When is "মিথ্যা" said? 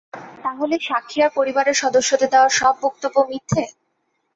3.29-3.63